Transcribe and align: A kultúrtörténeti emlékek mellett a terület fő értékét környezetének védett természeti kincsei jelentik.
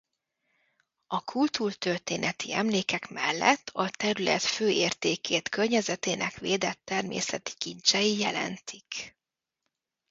A 1.07 1.23
kultúrtörténeti 1.23 2.53
emlékek 2.53 3.09
mellett 3.09 3.69
a 3.73 3.89
terület 3.89 4.41
fő 4.41 4.69
értékét 4.69 5.49
környezetének 5.49 6.37
védett 6.39 6.79
természeti 6.83 7.51
kincsei 7.57 8.17
jelentik. 8.19 9.15